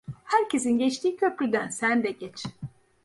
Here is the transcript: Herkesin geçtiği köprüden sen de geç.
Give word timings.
Herkesin 0.23 0.77
geçtiği 0.77 1.15
köprüden 1.15 1.69
sen 1.69 2.03
de 2.03 2.11
geç. 2.11 2.45